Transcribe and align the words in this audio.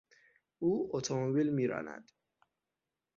او 0.59 0.89
اتومبیل 0.93 1.49
میراند. 1.49 2.11